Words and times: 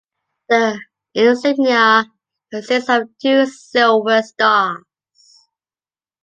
The 0.49 0.79
insignia 1.13 2.05
consists 2.51 2.89
of 2.89 3.09
two 3.21 3.45
silver 3.45 4.23
stars. 4.23 4.81